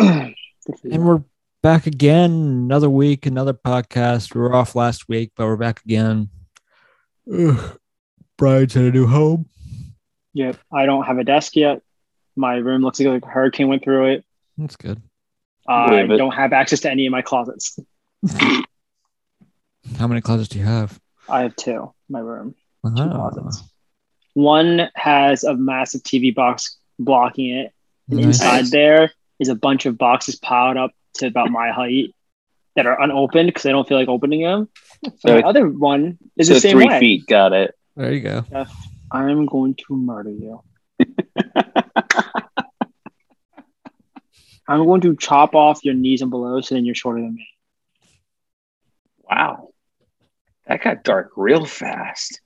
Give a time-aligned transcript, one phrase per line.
[0.00, 0.34] Good
[0.80, 0.94] for you.
[0.94, 1.22] And we're
[1.62, 2.30] back again.
[2.30, 4.34] Another week, another podcast.
[4.34, 6.30] We were off last week, but we're back again.
[7.32, 7.78] Ugh.
[8.38, 9.46] Brian's at a new home.
[10.32, 10.56] Yep.
[10.72, 11.82] I don't have a desk yet.
[12.36, 14.24] My room looks like a hurricane went through it.
[14.56, 15.02] That's good.
[15.68, 16.16] I Believe it.
[16.16, 17.78] don't have access to any of my closets.
[19.98, 20.98] How many closets do you have?
[21.28, 22.54] I have two in my room.
[22.86, 23.62] Two Ah, closets.
[24.34, 27.72] One has a massive TV box blocking it.
[28.08, 28.24] Nice.
[28.24, 32.14] inside there is a bunch of boxes piled up to about my height
[32.76, 34.68] that are unopened because I don't feel like opening them.
[35.18, 37.00] So, the other one is so the same three way.
[37.00, 37.26] feet.
[37.26, 37.74] Got it.
[37.96, 38.44] There you go.
[39.10, 40.62] I'm going to murder you.
[44.68, 47.48] I'm going to chop off your knees and below so then you're shorter than me.
[49.28, 49.70] Wow.
[50.66, 52.40] That got dark real fast.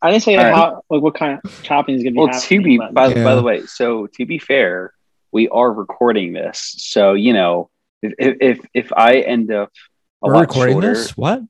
[0.00, 0.56] I didn't say like, All right.
[0.56, 3.24] how like what kind of chopping is gonna be Well, to be by, Yeah.
[3.24, 4.94] by the way, so to be fair,
[5.32, 6.74] we are recording this.
[6.78, 7.70] So you know,
[8.02, 9.70] if if if I end up
[10.22, 11.16] a We're lot recording shorter, this?
[11.16, 11.42] What?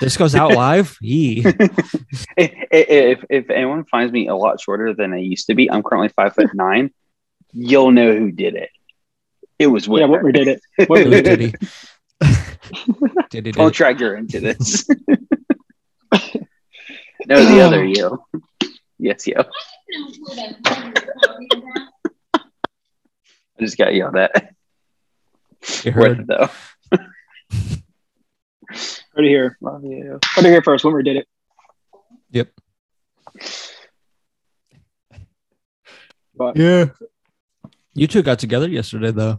[0.00, 0.96] this goes out live?
[1.02, 1.42] Yee.
[1.44, 5.82] if, if if anyone finds me a lot shorter than I used to be, I'm
[5.82, 6.90] currently five foot nine.
[7.52, 8.70] You'll know who did it.
[9.58, 10.22] It was yeah, Whitmer.
[10.22, 10.60] Whitmer did it.
[10.78, 11.54] It Whitmer was did it.
[12.20, 13.28] Diddy.
[13.30, 14.88] Diddy Don't drag her into this.
[17.26, 17.82] no, the other oh.
[17.82, 18.24] you.
[18.98, 19.34] Yes, you.
[23.60, 24.54] I just got yelled at.
[25.84, 26.20] You Worth heard.
[26.20, 26.48] it though.
[29.16, 29.58] Right here.
[29.60, 30.18] Love you.
[30.36, 30.82] Right here first.
[30.84, 31.28] Whitmer did it.
[32.30, 32.48] Yep.
[36.36, 36.86] But Yeah.
[37.92, 39.38] You two got together yesterday, though.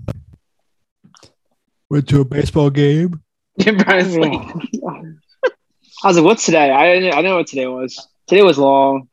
[1.89, 3.23] Went to a baseball game.
[3.57, 4.33] Brian's like,
[6.03, 7.13] I was like, "What's today?" I didn't.
[7.13, 8.07] I didn't know what today was.
[8.27, 9.07] Today was long.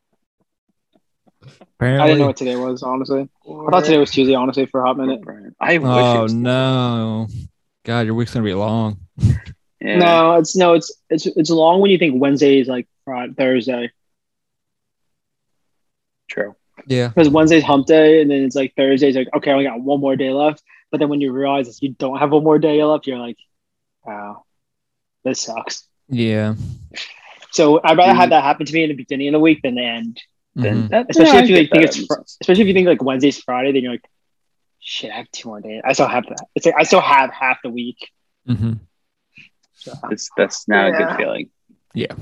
[1.61, 2.03] Apparently.
[2.03, 2.83] I didn't know what today was.
[2.83, 4.35] Honestly, I thought today was Tuesday.
[4.35, 5.21] Honestly, for a hot minute.
[5.61, 7.27] I wish it oh was- no!
[7.85, 8.99] God, your week's gonna be long.
[9.81, 9.99] Yeah.
[9.99, 13.91] No, it's no, it's it's it's long when you think Wednesday is like Friday, Thursday
[16.29, 16.55] True.
[16.87, 17.09] Yeah.
[17.09, 20.01] because Wednesday's hump day, and then it's like Thursday's like okay, I only got one
[20.01, 20.63] more day left.
[20.91, 23.37] But then when you realize you don't have one more day left, you're like,
[24.05, 24.45] wow,
[25.25, 25.87] this sucks.
[26.09, 26.55] Yeah.
[27.51, 28.17] So I'd rather Mm.
[28.17, 30.21] have that happen to me in the beginning of the week than the end.
[30.59, 30.89] Then Mhm.
[30.91, 33.39] that, Especially yeah, if you get think it's fr- Especially if you think like Wednesday's
[33.39, 34.05] Friday, then you're like,
[34.81, 35.83] shit, I have two more days.
[35.85, 36.45] I still have that.
[36.55, 38.11] It's like I still have half the week.
[38.49, 38.73] Mm-hmm.
[39.75, 41.51] So, That's that's not a good feeling.
[41.95, 42.13] Yeah.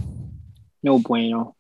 [0.82, 1.54] No bueno.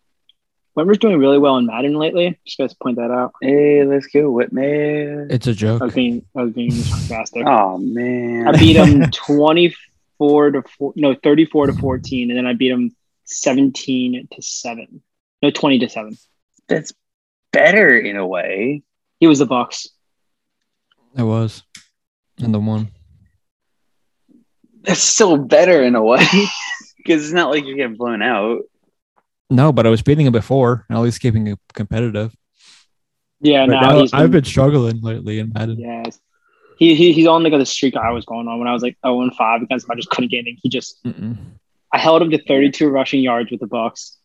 [0.74, 3.32] Whoever's doing really well in Madden lately, just guys point that out.
[3.40, 5.28] Hey, let's go, Whitman.
[5.30, 5.80] It's a joke.
[5.80, 7.46] I was being, I was being sarcastic.
[7.46, 8.46] Oh man.
[8.46, 12.94] I beat him 24 to 4, no, 34 to 14, and then I beat him
[13.24, 15.00] 17 to 7.
[15.42, 16.18] No, 20 to 7.
[16.68, 16.92] That's
[17.52, 18.82] better in a way.
[19.20, 19.88] He was the box.
[21.16, 21.62] It was.
[22.38, 22.90] And the one.
[24.82, 26.26] That's still better in a way.
[26.96, 28.62] Because it's not like you're getting blown out.
[29.48, 32.34] No, but I was beating him before, and at least keeping it competitive.
[33.40, 35.78] Yeah, But now, now he's I've been struggling lately in Madden.
[35.78, 36.18] Yes.
[36.78, 38.98] He, he, he's on like the streak I was going on when I was like
[39.06, 39.92] 0 and 5 against him.
[39.92, 40.58] I just couldn't get anything.
[40.60, 41.36] He just, Mm-mm.
[41.92, 44.16] I held him to 32 rushing yards with the Bucks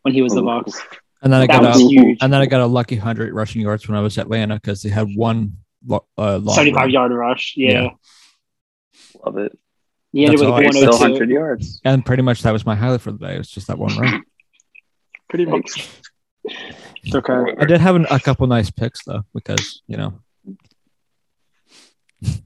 [0.00, 0.46] when he was the Ooh.
[0.46, 0.80] Bucks.
[1.22, 2.18] And then I That got was a, huge.
[2.20, 4.82] and then I got a lucky hundred rushing yards when I was at Atlanta because
[4.82, 5.56] they had one
[5.88, 6.00] uh,
[6.38, 6.90] long 75 run.
[6.90, 7.54] yard rush.
[7.56, 7.70] Yeah.
[7.82, 7.88] Yeah.
[9.24, 9.58] Love it.
[10.12, 11.12] He ended That's with all I- It's still 102.
[11.12, 11.80] 100 yards.
[11.84, 13.34] and pretty much that was my highlight for the day.
[13.36, 14.22] It was just that one run.
[15.28, 15.88] Pretty much.
[16.44, 17.54] It's okay.
[17.58, 20.20] I did have an, a couple nice picks though, because you know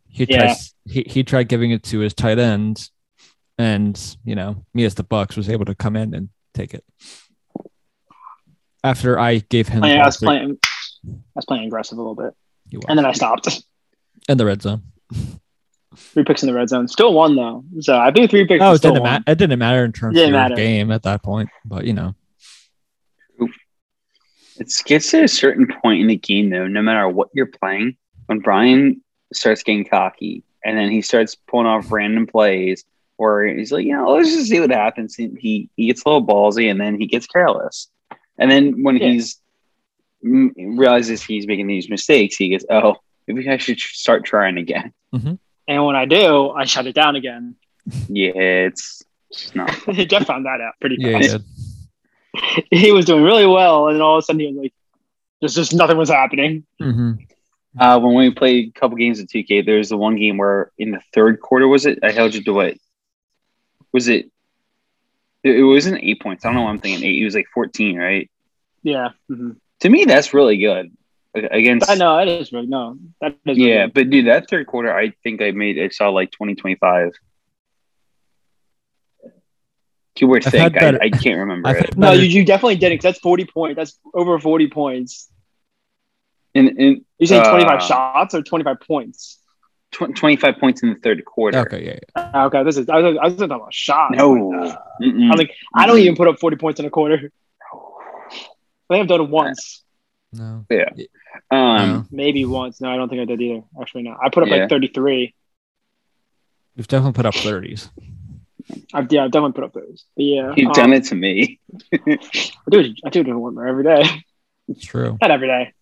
[0.09, 0.39] he Yeah.
[0.39, 0.57] tried
[0.87, 2.89] he, he tried giving it to his tight end,
[3.59, 6.85] and you know me as the Bucks was able to come in and take it
[8.87, 10.59] after I gave him I, the I was playing.
[11.07, 12.35] I was playing aggressive a little bit,
[12.89, 13.63] and then I stopped.
[14.29, 14.83] in the red zone.
[15.97, 16.89] Three picks in the red zone.
[16.89, 17.65] Still won though.
[17.81, 18.63] So I think three picks.
[18.63, 19.25] Oh, it didn't matter.
[19.27, 22.15] It didn't matter in terms of the game at that point, but you know,
[24.59, 27.97] It gets to a certain point in the game, though, no matter what you're playing,
[28.27, 29.03] when Brian
[29.33, 32.85] starts getting cocky and then he starts pulling off random plays
[33.17, 35.19] where he's like, you know, let's just see what happens.
[35.19, 37.89] And he, he gets a little ballsy and then he gets careless.
[38.39, 39.09] And then when Yeah.
[39.11, 39.41] he's
[40.25, 42.97] mm, realizes he's making these mistakes, he goes, oh,
[43.27, 44.93] maybe I should start trying again.
[45.69, 47.57] And when I do, I shut it down again.
[48.09, 49.71] Yeah, it's, it's not.
[50.09, 51.43] Jeff found that out pretty yeah, he fast.
[52.71, 54.75] He was doing really well, and all of a sudden he was like,
[55.41, 57.13] "There's just nothing was happening." hmm
[57.79, 60.71] Uh, when we played a couple games of 2K, there was the one game where
[60.79, 61.99] in the third quarter, was it?
[62.03, 62.75] I held you to what?
[63.93, 64.31] Was it?
[65.43, 66.45] It, it wasn't eight points.
[66.45, 67.21] I don't know why I'm thinking eight.
[67.21, 68.31] It was like 14, right?
[68.83, 69.11] Yeah.
[69.29, 70.93] hmm To me, that's really good.
[71.35, 71.89] against.
[71.91, 72.97] I know it is really no.
[73.21, 73.95] That is really Yeah, good.
[73.95, 75.79] but dude, that third quarter, I think I made.
[75.81, 77.13] I saw like twenty twenty five.
[80.19, 80.63] You would I've think.
[80.63, 81.97] had better- I, I can't remember I've it.
[81.97, 82.99] no, you, you definitely didn't.
[82.99, 83.77] 'cause that's forty points.
[83.77, 85.31] That's over forty points.
[86.55, 89.39] And, in You saying twenty five uh, shots or twenty five points?
[89.97, 91.59] Tw- 25 points in the third quarter.
[91.61, 92.31] Okay, yeah, yeah.
[92.35, 94.15] Ah, Okay, this is I was, I was talking about shots.
[94.17, 94.53] No.
[94.55, 95.31] Uh, Mm-mm.
[95.31, 97.31] I'm like I don't even put up forty points in a quarter.
[98.89, 99.83] I think I've done it once,
[100.33, 100.65] No.
[100.71, 100.91] Yeah.
[101.51, 102.81] Um, maybe once.
[102.81, 103.63] No, I don't think I did either.
[103.81, 104.17] Actually, no.
[104.23, 104.57] I put up Yeah.
[104.57, 105.35] like thirty three.
[106.77, 107.89] You've definitely put up 30s.
[108.93, 110.05] I've yeah, I've definitely put up those.
[110.15, 111.59] But yeah, you've um, done it to me.
[111.93, 111.99] I
[112.71, 112.93] do it.
[113.05, 114.05] I do it in Whitmer every day.
[114.69, 115.17] It's true.
[115.21, 115.73] Not every day.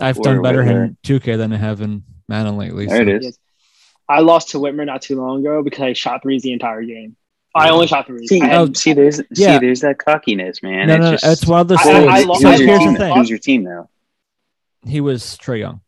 [0.00, 2.86] I've Or done better whether- in 2K than I have in Madden lately.
[2.86, 3.24] There it so- is.
[3.24, 3.38] Yes.
[4.08, 7.16] I lost to Whitmer not too long ago because I shot threes the entire game.
[7.54, 8.28] I only shot threes.
[8.28, 9.54] See, had- Oh, see, there's yeah.
[9.54, 10.88] see, there's that cockiness, man.
[10.88, 12.08] No, it's no, no, just, it's one of those I- things.
[12.08, 12.92] I who's, lost- who's I- your Here's team?
[12.92, 13.14] the thing.
[13.16, 13.88] Who's your team now?
[14.86, 15.80] He was Trae Young.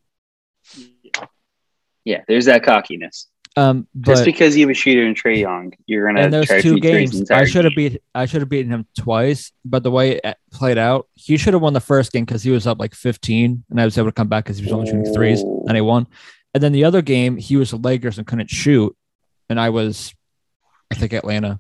[2.05, 3.27] Yeah, there's that cockiness.
[3.59, 6.79] Um, Just because you have a shooter in Trae Young, you're gonna those try two
[6.79, 9.51] games, I should have beat I should have beaten him twice.
[9.65, 12.53] But the way it played out, he should have won the first game because he
[12.53, 14.87] was up like 15, and I was able to come back because he was only
[14.87, 16.07] shooting threes, and he won.
[16.55, 18.97] And then the other game, he was the Lakers and couldn't shoot,
[19.49, 20.15] and I was,
[20.93, 21.59] I think Atlanta.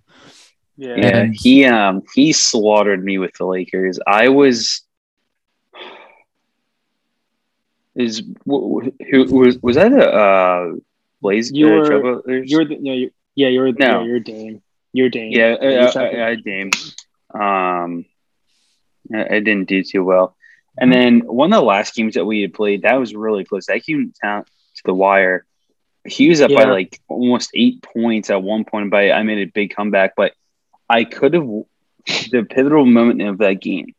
[0.77, 0.97] yeah.
[0.97, 3.99] Yeah, he um he slaughtered me with the Lakers.
[4.07, 4.83] I was
[7.97, 10.73] is wh- wh- who was was that a uh
[11.21, 12.45] Blaze You uh, Trailblazers?
[12.47, 14.01] You're the, no, you're, yeah, you're No.
[14.01, 14.63] yeah, you're Dame.
[14.93, 15.33] You're Dame.
[15.33, 16.21] yeah, you're uh, second.
[16.21, 16.71] I, I, Dame.
[17.35, 18.05] Um,
[19.15, 20.37] I, I didn't do too well.
[20.81, 23.67] And then one of the last games that we had played, that was really close.
[23.67, 25.45] That came down to the wire.
[26.05, 28.91] He was up by like almost eight points at one point.
[28.91, 30.15] But I made a big comeback.
[30.17, 30.35] But
[30.89, 31.47] I could have
[32.31, 33.95] the pivotal moment of that game.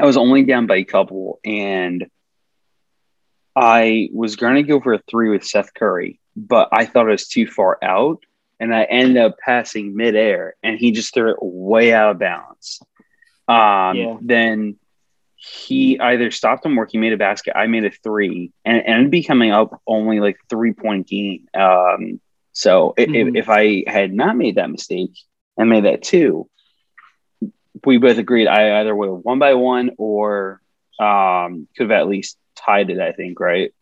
[0.00, 2.06] I was only down by a couple, and
[3.54, 7.12] I was going to go for a three with Seth Curry, but I thought it
[7.12, 8.22] was too far out,
[8.58, 12.80] and I ended up passing midair, and he just threw it way out of bounds.
[13.48, 14.16] Um, Yeah.
[14.20, 14.76] Then
[15.36, 17.56] he either stopped him or he made a basket.
[17.56, 21.48] I made a three, and it ended up becoming up only like three point game.
[21.52, 22.20] Um,
[22.52, 23.30] so Mhm.
[23.30, 25.12] if, if I had not made that mistake
[25.56, 26.48] and made that two,
[27.84, 30.60] we both agreed I either would have won by one or
[31.00, 33.00] um, could have at least tied it.
[33.00, 33.72] I think, right?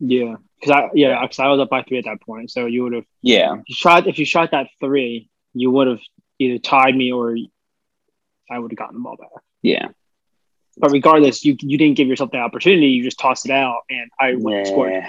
[0.00, 0.36] yeah.
[0.60, 2.50] Because I yeah, because I was up by three at that point.
[2.50, 5.86] So you would have Yeah, if you shot if you shot that three, you would
[5.86, 6.00] have
[6.40, 7.36] either tied me or
[8.50, 9.28] I would have gotten the ball back.
[9.62, 9.88] yeah,
[10.76, 12.88] But regardless, you you didn't give yourself the opportunity.
[12.88, 15.04] You just tossed it out, and I went and scored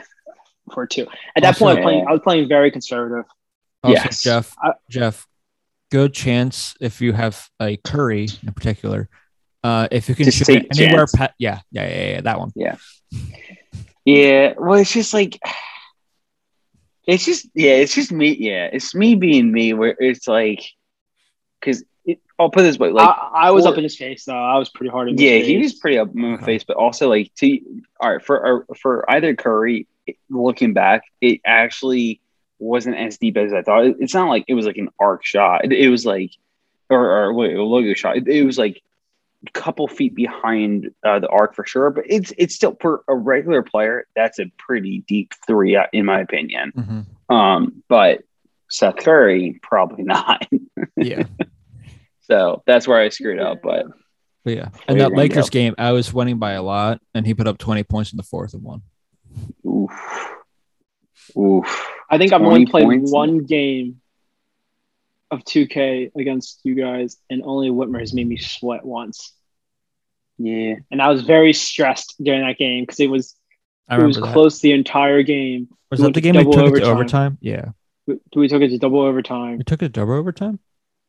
[0.73, 1.07] for two.
[1.35, 3.25] At that Also- point, I was playing, I was playing very conservative.
[3.83, 4.21] Also, Yes.
[4.21, 5.25] Jeff, I- Jeff,
[5.89, 9.09] good chance if you have a Curry in particular.
[9.63, 12.51] Uh, if you can shoot it anywhere, pa- yeah, yeah, yeah, yeah, that one.
[12.55, 12.75] Yeah,
[14.05, 15.39] well, it's just like
[17.07, 18.35] it's just yeah, it's just me.
[18.39, 19.73] Yeah, it's me being me.
[19.73, 20.63] Where it's like,
[21.59, 21.83] because
[22.39, 24.33] I'll put it this way, like, I, I was for- up in his face though.
[24.33, 25.47] I was pretty hard in his yeah, face.
[25.47, 26.45] he was pretty up in my Okay.
[26.45, 27.59] face, but also like to
[27.99, 29.87] all right for uh, for either Curry,
[30.29, 32.21] looking back, it actually
[32.59, 33.85] wasn't as deep as I thought.
[33.99, 35.65] It's not like it was like an arc shot.
[35.65, 36.31] It, it was like,
[36.89, 38.17] or or wait, a logo shot.
[38.17, 38.81] It, it was like a
[39.53, 43.63] couple feet behind uh, the arc for sure, but it's it's still for a regular
[43.63, 44.05] player.
[44.15, 46.71] That's a pretty deep three, uh, in my opinion.
[46.75, 47.33] Mhm.
[47.33, 48.21] Um, but
[48.69, 50.45] Seth Curry probably not.
[50.97, 51.23] Yeah,
[52.21, 53.59] so that's where I screwed up.
[53.63, 53.85] But
[54.43, 54.69] but yeah.
[54.87, 55.53] And that gonna Lakers go?
[55.53, 58.23] game, I was winning by a lot, and he put up 20 points in the
[58.23, 58.81] fourth and one.
[59.65, 59.91] oof,
[61.37, 61.85] oof.
[62.09, 63.11] I think I've only played points.
[63.11, 64.01] one game
[65.31, 69.33] of 2K against you guys, and only Whitmer has made me sweat once.
[70.37, 70.75] Yeah.
[70.91, 73.35] And I was very stressed during that game because it was
[73.87, 74.31] I it was that.
[74.33, 75.67] close the entire game.
[75.91, 76.95] Was We that went the game we double took it to overtime.
[76.95, 77.37] overtime?
[77.41, 77.65] Yeah,
[78.07, 79.57] We, we took it to double overtime.
[79.57, 80.59] we took it to double overtime.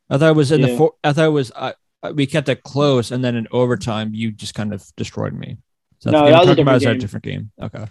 [0.09, 0.77] I thought it was in the Yeah.
[0.77, 0.93] four.
[1.05, 1.53] I thought it was.
[1.55, 1.73] Uh,
[2.15, 5.59] we kept it close, and then in overtime, you just kind of destroyed me.
[6.01, 7.51] So No, the game that was a talking about is different a different game.
[7.63, 7.85] Okay.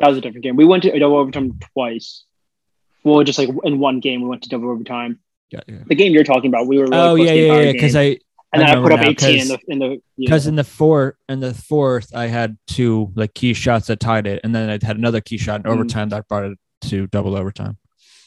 [0.00, 0.56] That was a different game.
[0.56, 2.24] We went to double overtime twice.
[3.02, 5.18] Well, just like in one game, we went to double overtime.
[5.50, 5.60] Yeah.
[5.68, 5.78] yeah.
[5.86, 7.72] The game you're talking about, we were really oh close yeah, yeah, yeah.
[7.72, 8.18] Because I
[8.52, 9.98] and then I, put up now, 18 in the in the yeah.
[10.18, 14.26] because in the four in the fourth I had two like key shots that tied
[14.26, 15.74] it, and then I had another key shot in Mhm.
[15.74, 17.76] overtime that brought it to double overtime.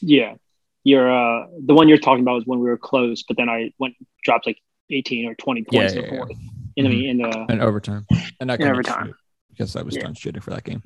[0.00, 0.34] yeah.
[0.82, 3.70] You're uh the one you're talking about was when we were close, but then I
[3.78, 4.56] went dropped like
[4.90, 6.16] 18 or 20 points yeah, in the yeah.
[6.18, 6.32] fourth.
[6.76, 8.06] In the in the And overtime,
[8.40, 9.12] and I couldn't overtime.
[9.50, 10.02] because I was Yeah.
[10.04, 10.82] done shooting for that game.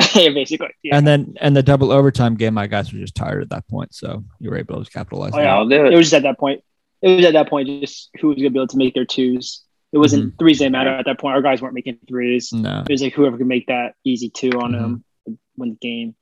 [0.14, 0.68] yeah, basically.
[0.82, 0.96] Yeah.
[0.96, 3.94] And then and the double overtime game, my guys were just tired at that point,
[3.94, 5.32] so you were able to capitalize.
[5.34, 5.62] Oh, yeah.
[5.62, 5.96] It it.
[5.96, 6.62] was just at that point.
[7.02, 9.62] It was at that point just who was gonna be able to make their twos.
[9.92, 11.34] It wasn't threes didn't matter at that point.
[11.34, 12.52] Our guys weren't making threes.
[12.52, 12.82] No.
[12.88, 14.78] It was like whoever could make that easy two on Mhm.
[14.84, 16.14] him would win the game.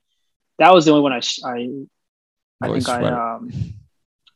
[0.59, 1.68] That was the only one I sh- I
[2.62, 3.12] I Always think sweat.
[3.12, 3.50] I um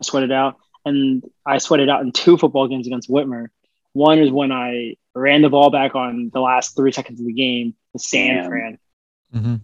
[0.02, 3.46] sweated out, and I sweated out in two football games against Whitmer.
[3.92, 7.32] One is when I ran the ball back on the last three seconds of the
[7.32, 8.46] game with San Damn.
[8.48, 8.78] Fran.
[9.32, 9.56] Hmm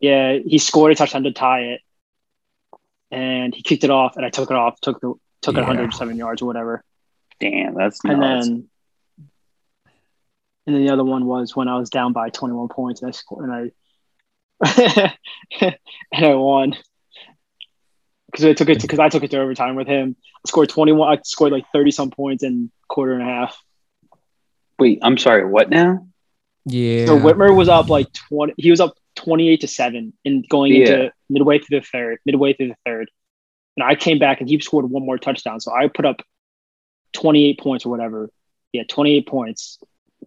[0.00, 1.80] Yeah, he scored a touchdown to tie it,
[3.10, 6.16] and he kicked it off, and I took it off, took the took it 107
[6.16, 6.82] yards or whatever,
[7.40, 8.46] Damn, that's and nuts.
[8.48, 8.68] then
[10.66, 13.12] and then the other one was when I was down by 21 points and I
[13.12, 13.72] scored and
[14.64, 15.14] I
[16.12, 16.74] and I won
[18.26, 20.16] because I took it because I took it to overtime with him.
[20.44, 21.18] I scored 21.
[21.18, 23.62] I scored like 30 some points in quarter and a half.
[24.78, 25.46] Wait, I'm sorry.
[25.46, 26.06] What now?
[26.64, 27.06] Yeah.
[27.06, 28.54] So Whitmer was up like 20.
[28.56, 30.78] He was up 28 to seven and going Yeah.
[30.80, 33.10] into midway through the third, midway through the third,
[33.76, 35.60] and I came back and he scored one more touchdown.
[35.60, 36.22] So I put up
[37.12, 38.30] 28 points or whatever.
[38.72, 39.78] Yeah, 28 points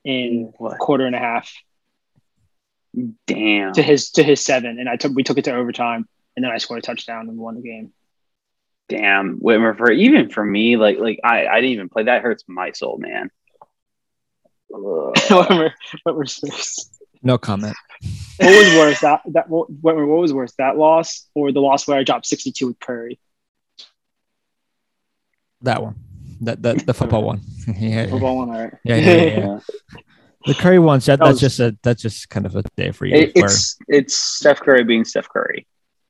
[0.03, 0.77] in What?
[0.79, 1.53] quarter and a half
[3.27, 3.73] Damn.
[3.73, 6.51] to his to his seven, and I took we took it to overtime, and then
[6.51, 7.93] I scored a touchdown and won the game.
[8.87, 9.39] Damn.
[9.39, 12.03] Whitmer, for even for me, like like I, I didn't even play.
[12.03, 13.29] That hurts my soul, man.
[14.71, 15.71] Whitmer,
[16.07, 16.98] Whitmer's face.
[17.21, 17.75] No comment.
[18.37, 21.97] What was worse that that what, what was worse that loss or the loss where
[21.97, 23.19] I dropped 62 with Curry?
[25.61, 25.95] That one.
[26.41, 27.41] That the, the football one.
[27.77, 28.07] yeah.
[28.07, 28.73] Football one, all right.
[28.83, 29.59] Yeah, yeah, yeah, yeah.
[30.45, 32.91] The Curry ones, that, That that's was- just a that's just kind of a day
[32.91, 33.13] for you.
[33.15, 35.67] It- where, it's it's Steph Curry being Steph Curry.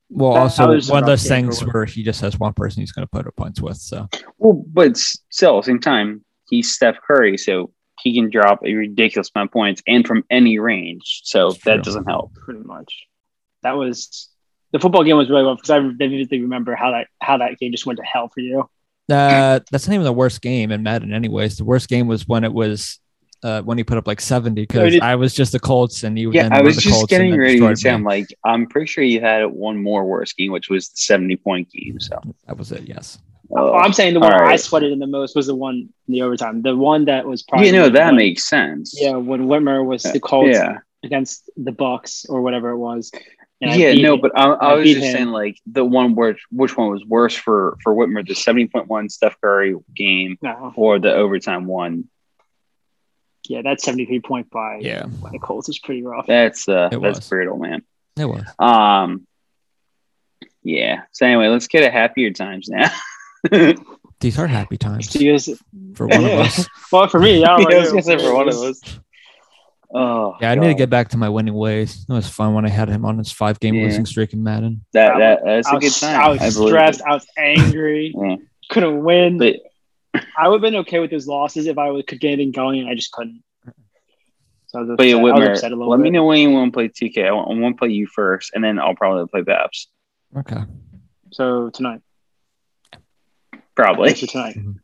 [0.08, 3.04] well, that also one of those things where he just has one person he's going
[3.04, 3.76] to put up points with.
[3.78, 9.30] So Well, but still, same time, he's Steph Curry, so he can drop a ridiculous
[9.34, 11.20] amount of points and from any range.
[11.24, 11.60] So True.
[11.66, 12.34] that doesn't help.
[12.34, 13.06] Pretty much.
[13.62, 14.28] That was
[14.72, 17.72] the football game was really rough because I vividly remember how that how that game
[17.72, 18.60] just went to hell for you.
[19.10, 21.56] uh, that's not even the worst game in Madden, anyways.
[21.56, 23.00] The worst game was when it was
[23.42, 26.18] uh, when he put up like seventy because did- I was just the Colts and
[26.18, 26.30] you.
[26.32, 27.90] Yeah, then I was the just Colts getting ready to say.
[27.90, 31.36] I'm like, I'm pretty sure you had one more worse game, which was the 70
[31.36, 31.98] point game.
[31.98, 32.82] So That was it.
[32.82, 33.18] Yes.
[33.52, 36.12] Oh, I'm saying the one all I sweated in the most was the one in
[36.14, 36.62] the overtime.
[36.62, 38.94] The one that was probably you know that when- makes sense.
[39.00, 43.10] yeah when Whitmer was the Colts yeah, against the Bucks or whatever it was.
[43.62, 43.92] And yeah.
[43.94, 44.20] No, him.
[44.22, 45.12] but I, I I was just him.
[45.12, 49.38] saying, like the one where which one was worse for for Whitmer, the 70.1 Steph
[49.40, 52.08] Curry game no, or the overtime one.
[53.48, 56.26] yeah, that 73 point by Yeah, by the Colts is pretty rough.
[56.26, 57.28] That's uh, It that's was.
[57.28, 57.82] brutal, man.
[58.16, 58.44] it was.
[58.58, 59.26] Um,
[60.62, 61.02] yeah.
[61.12, 62.90] So anyway, let's get to happier times now.
[64.20, 65.46] These are happy times Because,
[65.94, 66.66] for one of us.
[66.92, 68.80] well, for me, Yeah, don't I was gonna say for one of us.
[69.92, 72.04] Oh, Yeah, I need to get back to my winning ways.
[72.08, 73.84] It was fun when I had him on his five game Yeah.
[73.84, 74.84] losing streak in Madden.
[74.92, 75.18] that.
[75.18, 76.20] That that's I a good time.
[76.20, 77.00] I was believe stressed.
[77.00, 77.06] it.
[77.06, 78.14] I was angry.
[78.16, 78.36] Yeah.
[78.68, 79.38] Couldn't win.
[79.38, 79.56] But
[80.36, 82.88] I would have been okay with his losses if I could get anything going, and
[82.88, 83.42] I just couldn't.
[84.66, 85.18] So I was but yeah, upset.
[85.18, 86.02] I was Whitmer, upset a little let bit.
[86.04, 87.26] me know when you want to play 2K.
[87.26, 89.88] I want, I want to play you first, and then I'll probably play Babs.
[90.36, 90.60] Okay.
[91.32, 92.00] So tonight,
[93.82, 94.14] Probably.
[94.14, 94.76] so tonight, Mhm.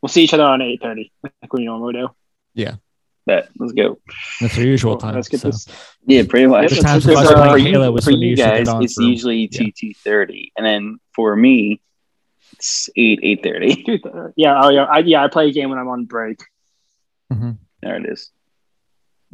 [0.00, 2.08] we'll see each other on eight thirty, like we normally do.
[2.54, 2.76] Yeah,
[3.26, 3.48] bet.
[3.58, 3.98] Let's go.
[4.40, 5.14] That's our usual time.
[5.14, 5.48] Let's get so.
[5.50, 5.66] this.
[6.06, 6.70] Yeah, pretty much.
[6.70, 8.58] The The times of for playing you, Halo was for when you used to get
[8.58, 9.58] guys, on it's for- usually yeah.
[9.58, 11.80] two two thirty, and then for me,
[12.52, 13.84] it's eight eight thirty.
[14.36, 15.24] Yeah, oh yeah, I, yeah.
[15.24, 16.40] I play a game when I'm on break.
[17.32, 17.58] Mhm.
[17.82, 18.30] There it is.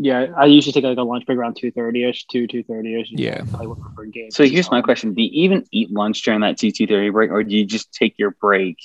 [0.01, 3.01] Yeah, I usually take like a lunch break around two thirty ish, two two thirty
[3.01, 3.09] ish.
[3.11, 3.43] Yeah.
[3.53, 4.31] play one for a game.
[4.31, 7.31] So here's my question: Do you even eat lunch during that two two thirty break,
[7.33, 8.77] or do you just take your break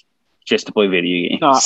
[0.45, 1.41] just to play video games?
[1.41, 1.59] No.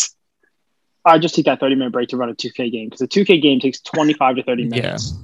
[1.05, 3.07] I just take that thirty minute break to run a two K game because a
[3.07, 5.13] two K game takes twenty five to thirty minutes.
[5.15, 5.23] Yeah.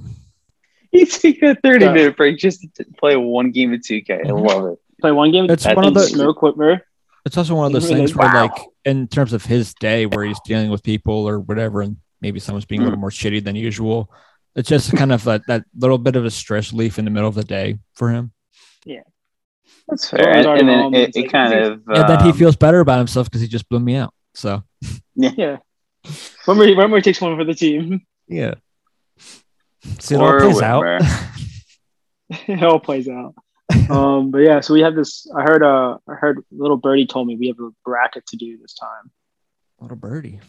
[0.92, 1.92] You take a thirty Yeah.
[1.92, 4.14] minute break just to play one game of two K.
[4.14, 4.48] I Mhm.
[4.48, 4.78] love it.
[5.02, 5.50] Play one game.
[5.50, 6.80] It's That's one of the smoke Whitmer.
[7.26, 7.96] it's also one of those Really?
[8.06, 11.82] things where like in terms of his day where he's dealing with people or whatever
[11.82, 12.86] and maybe someone's being a Mm.
[12.86, 14.10] little more shitty than usual.
[14.56, 17.28] It's just kind of a, that little bit of a stress relief in the middle
[17.28, 18.32] of the day for him.
[18.86, 19.02] Yeah.
[19.88, 20.30] That's fair.
[20.30, 22.98] And, and then it, it like- kind of and then he um, feels better about
[22.98, 24.14] himself because he just blew me out.
[24.34, 24.62] So
[25.14, 25.58] Yeah.
[26.46, 28.00] Whitmer, Whitmer takes one for the team.
[28.26, 28.54] yeah.
[29.98, 30.82] See, it all Or plays out.
[30.82, 31.48] Whitmer.
[32.48, 33.34] it all plays out.
[33.90, 35.26] Um, but yeah, so we have this.
[35.36, 35.62] I heard.
[35.62, 39.10] Uh, I heard little birdie told me we have a bracket to do this time.
[39.80, 40.40] Little birdie.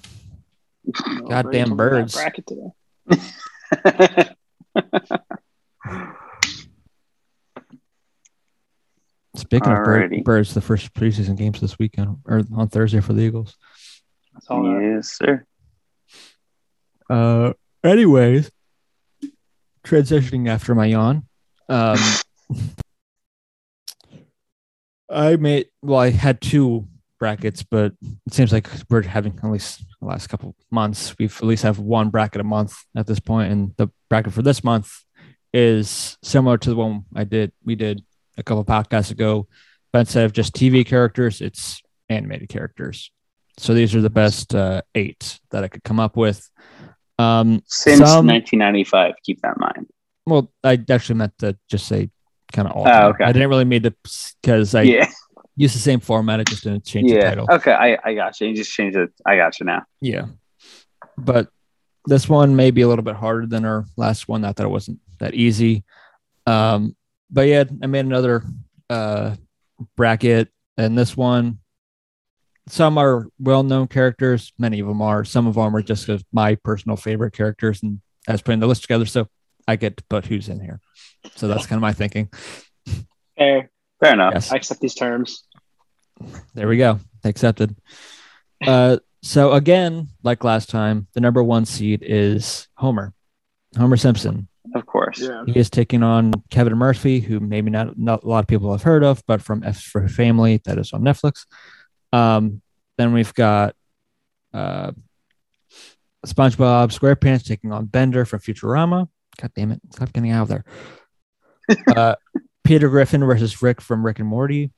[0.85, 2.13] Little Goddamn Birdie told me we got a birds.
[2.15, 4.29] Bracket today.
[9.35, 13.57] Speaking of birds, the first preseason games this weekend or on Thursday for the Eagles.
[14.33, 14.63] That's all.
[14.63, 14.81] that.
[14.81, 15.45] yes, sir.
[17.09, 18.49] Uh, anyways,
[19.85, 21.27] transitioning after my yawn.
[21.69, 21.99] Um,
[25.09, 26.87] I made well, I had two
[27.19, 27.93] brackets, but
[28.25, 31.15] it seems like we're having at least the last couple months.
[31.17, 34.41] We've at least have one bracket a month at this point, and the bracket for
[34.41, 34.91] this month
[35.53, 37.51] is similar to the one I did.
[37.63, 38.03] We did
[38.37, 39.47] a couple podcasts ago,
[39.93, 43.11] but instead of just TV characters, it's animated characters.
[43.57, 46.49] So these are the best uh, eight that I could come up with.
[47.17, 49.87] Um, Since some- 1995, keep that in mind.
[50.25, 52.09] well, I actually meant to just say
[52.51, 52.87] kind of all.
[52.87, 53.23] Oh, okay.
[53.23, 53.95] I didn't really mean to
[54.41, 55.09] because I yeah,
[55.55, 56.39] used the same format.
[56.39, 57.29] I just didn't change the yeah.
[57.29, 57.47] title.
[57.51, 58.47] Okay, I, I got you.
[58.47, 59.11] You just changed it.
[59.25, 59.83] I got you now.
[60.01, 60.27] Yeah.
[61.17, 61.49] But
[62.05, 64.41] this one may be a little bit harder than our last one.
[64.41, 65.83] Not that it wasn't that easy.
[66.45, 66.95] Um,
[67.29, 68.43] but yeah, I made another
[68.89, 69.35] uh,
[69.95, 71.59] bracket, and this one,
[72.67, 75.23] some are well known characters, many of them are.
[75.23, 78.67] Some of them are just of my personal favorite characters, and I was putting the
[78.67, 79.27] list together, so
[79.67, 80.79] I get to put who's in here.
[81.35, 82.29] So that's kind of my thinking.
[83.37, 83.69] Fair.
[83.99, 84.33] Fair enough.
[84.33, 84.51] Yes.
[84.51, 85.43] I accept these terms.
[86.53, 86.99] There we go.
[87.23, 87.75] Accepted.
[88.65, 93.13] Uh, so again, like last time, the number one seed is Homer,
[93.77, 94.47] Homer Simpson.
[94.73, 95.19] Of course.
[95.45, 98.83] He is taking on Kevin Murphy, who maybe not, not a lot of people have
[98.83, 101.45] heard of, but from F for Family, that is on Netflix.
[102.11, 102.61] Um,
[102.97, 103.75] then we've got
[104.53, 104.91] uh,
[106.25, 109.07] SpongeBob SquarePants taking on Bender from Futurama.
[109.41, 109.81] God damn it!
[109.91, 110.65] Stop getting out of there.
[111.95, 112.15] uh,
[112.65, 114.71] Peter Griffin versus Rick from Rick and Morty.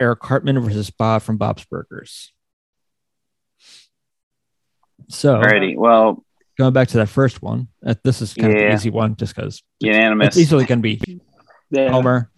[0.00, 2.32] Eric Cartman versus Bob from Bob's Burgers.
[5.08, 5.76] So Alrighty.
[5.76, 6.24] Well,
[6.58, 8.68] going back to that first one, uh, this is kind of Yeah.
[8.68, 10.28] the easy one, just because unanimous.
[10.28, 11.00] it's easily going to be
[11.70, 11.90] Yeah.
[11.90, 12.30] Homer.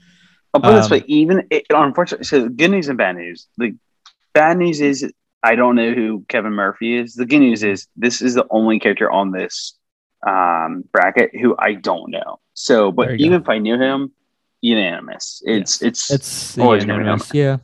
[0.53, 3.47] I'll put it this Um, way, even it, unfortunately, so good news and bad news.
[3.59, 3.77] The
[4.33, 5.11] bad news is
[5.43, 7.15] I don't know who Kevin Murphy is.
[7.15, 9.77] The good news is this is the only character on this
[10.27, 12.41] um, bracket who I don't know.
[12.55, 14.13] So, but even if I knew him,
[14.67, 15.43] unanimous.
[15.45, 17.35] It's it's It's Always yeah, gonna be unanimous.
[17.35, 17.57] yeah.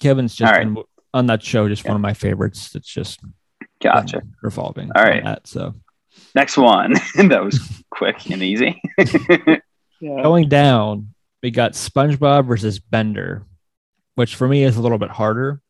[0.00, 0.72] Kevin's just All right.
[0.74, 1.90] been, on that show, just Yeah.
[1.92, 2.74] one of my favorites.
[2.74, 3.20] It's just
[3.82, 4.22] gotcha.
[4.42, 4.90] revolving.
[4.94, 5.22] All right.
[5.24, 5.74] that, so
[6.34, 6.92] Next one.
[7.28, 7.60] that was
[7.90, 8.80] quick and easy.
[10.00, 10.22] Yeah.
[10.22, 13.46] going down, we got SpongeBob versus Bender,
[14.16, 15.62] which for me is a little bit harder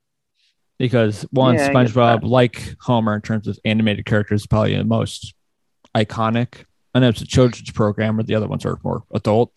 [0.77, 5.35] because one, Yeah, SpongeBob, like Homer in terms of animated characters, is probably the most
[5.94, 6.64] iconic.
[6.94, 9.52] I know it's a children's program, or the other ones are more adult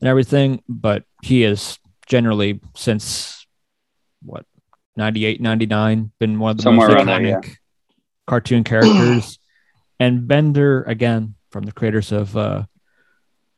[0.00, 3.46] and everything, but he is generally since
[4.22, 4.44] what
[4.96, 7.56] 98, 99 been one of the Somewhere most there, iconic
[8.26, 9.38] cartoon characters.
[10.00, 12.64] and Bender, again, from the creators of uh,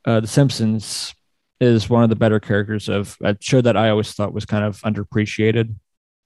[0.04, 1.14] uh, The Simpsons,
[1.60, 4.64] is one of the better characters of a show that I always thought was kind
[4.64, 5.74] of underappreciated,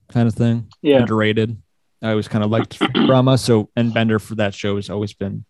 [0.08, 1.00] kind of thing, Yeah.
[1.00, 1.60] underrated.
[2.02, 5.44] I always kind of liked Brahma, so and Bender for that show has always been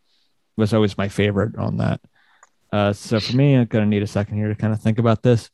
[0.57, 2.01] was always my favorite on that.
[2.73, 5.23] Uh, so for me, I'm gonna need a second here to kind of think about
[5.23, 5.51] this,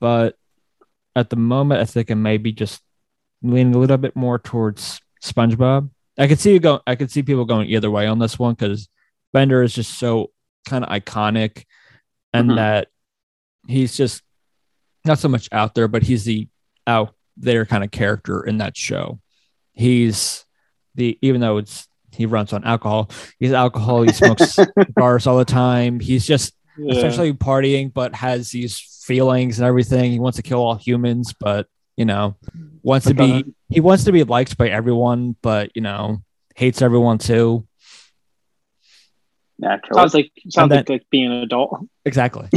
[0.00, 0.36] but
[1.14, 2.82] at the moment, I think I may be just
[3.42, 5.90] leaning a little bit more towards SpongeBob.
[6.18, 6.80] I could see you go.
[6.86, 8.88] I could see people going either way on this one because
[9.32, 10.30] Bender is just so
[10.66, 11.64] kind of iconic,
[12.32, 12.56] and Mhm.
[12.56, 12.88] that
[13.68, 14.22] he's just
[15.04, 16.48] not so much out there, but he's the
[16.86, 19.20] out there kind of character in that show.
[19.74, 20.44] He's
[20.94, 24.02] the even though it's he runs on alcohol, he's alcohol.
[24.02, 26.00] He smokes cigars all the time.
[26.00, 26.94] He's just Yeah.
[26.96, 30.10] essentially partying, but has these feelings and everything.
[30.12, 32.36] He wants to kill all humans, but you know,
[32.82, 36.22] wants to But be he wants to be liked by everyone, but you know,
[36.54, 37.66] hates everyone too.
[39.58, 39.98] Natural.
[40.00, 41.86] Sounds like sounds then- like, like being an adult.
[42.04, 42.48] Exactly.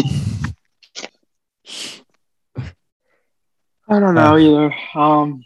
[3.92, 4.76] I don't know either.
[4.96, 5.44] Um,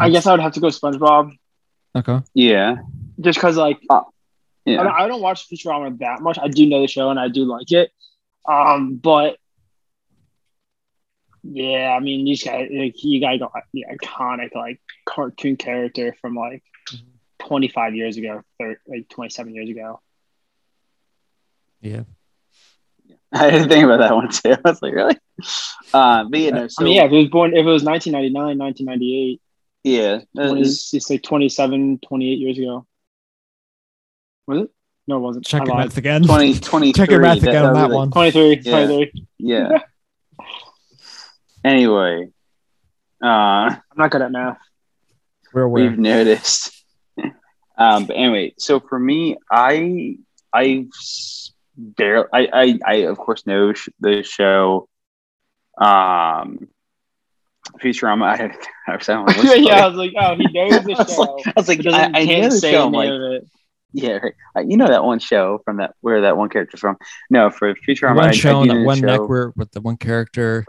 [0.00, 1.36] I guess I would have to go SpongeBob
[1.96, 2.20] okay.
[2.34, 2.76] yeah.
[3.20, 4.02] just because like I,
[4.64, 4.82] Yeah.
[4.82, 6.38] don't, I don't watch Futurama that much.
[6.40, 7.90] I do know the show and I do like it.
[8.48, 9.36] Um, but
[11.42, 13.38] yeah, I mean, you just got like, you got
[13.72, 17.00] the iconic like cartoon character from like Mhm.
[17.40, 20.00] 25 years ago, or like 27 years ago.
[21.80, 22.04] Yeah.
[23.32, 24.52] I didn't think about that one too.
[24.64, 25.16] I was like, really?
[25.92, 27.82] Uh, but you know, so I mean, yeah, if it was born, if it was
[27.82, 29.40] 1999, 1998,
[29.84, 32.86] yeah, that 20, is- it's like 27, 28 years ago.
[34.46, 34.70] Was it?
[35.06, 35.44] No, it wasn't.
[35.46, 36.22] Check I your math again.
[36.22, 36.92] 20, 23.
[37.00, 38.10] Check your math again on was that like- one.
[38.10, 38.86] 23, Yeah.
[38.86, 39.26] 23.
[39.38, 39.78] Yeah.
[41.64, 42.28] anyway,
[43.22, 44.58] uh, I'm not good at math.
[45.52, 45.90] We're aware.
[45.90, 46.84] we've noticed.
[47.76, 50.16] um, but anyway, so for me, I
[50.52, 50.86] I
[51.76, 54.88] barely, I, I, I of course know sh- the show.
[55.78, 56.68] Um,
[57.80, 58.24] Futurama.
[58.24, 58.56] I,
[58.92, 61.22] I was like, yeah, I was like, oh, he knows the show.
[61.22, 62.78] like, I was like, but I, I can't know the say show.
[62.78, 63.10] the I'm like,
[63.42, 63.48] it.
[63.94, 64.34] Yeah, right.
[64.56, 66.96] Uh, you know that one show from that where that one character's from.
[67.28, 69.80] No, for Futurama, one I- I show on do that one show- network with the
[69.82, 70.64] one character.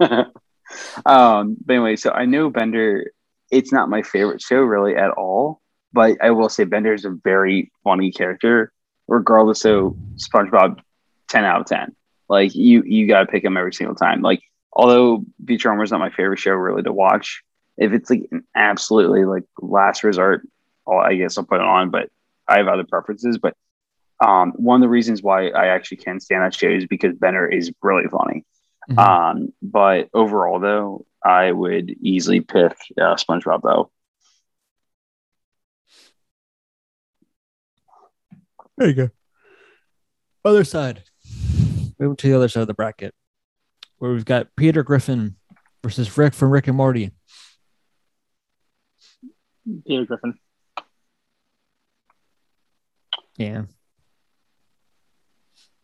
[0.00, 3.10] um, but anyway, so I know Bender.
[3.50, 5.60] It's not my favorite show really at all,
[5.92, 8.72] but I will say Bender is a very funny character,
[9.08, 10.78] regardless of SpongeBob,
[11.28, 11.96] ten out of ten.
[12.28, 14.20] Like you, you gotta pick him every single time.
[14.22, 14.40] Like
[14.72, 17.42] although Futurama is not my favorite show really to watch,
[17.76, 20.46] if it's like an absolutely like last resort,
[20.86, 21.90] I'll, I guess I'll put it on.
[21.90, 22.10] But
[22.46, 23.38] I have other preferences.
[23.38, 23.56] But
[24.24, 27.46] um, one of the reasons why I actually can stand that show is because Bender
[27.46, 28.44] is really funny.
[28.90, 28.98] Mhm.
[28.98, 33.62] Um, but overall, though, I would easily pick uh, SpongeBob.
[33.62, 33.90] Though
[38.80, 39.10] There you go.
[40.42, 41.04] Other side.
[41.98, 43.14] Move to the other side of the bracket,
[44.00, 45.36] where we've got Peter Griffin
[45.82, 47.12] versus Rick from Rick and Morty.
[49.86, 50.34] Peter Griffin.
[53.36, 53.62] Yeah.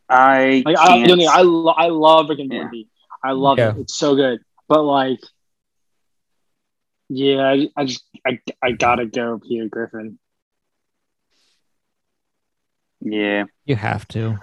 [0.08, 2.62] I Like I, can't- I, lo- I love Rick and Yeah.
[2.62, 2.88] Morty.
[3.22, 3.70] I love Yeah.
[3.70, 3.80] it.
[3.80, 4.40] It's so good.
[4.68, 5.20] But like,
[7.08, 10.18] yeah, I, I just I, I gotta go Peter Griffin.
[13.00, 14.38] yeah, You have to.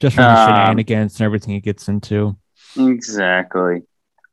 [0.00, 2.36] Just from the Um, shenanigans and everything he gets into.
[2.76, 3.82] Exactly.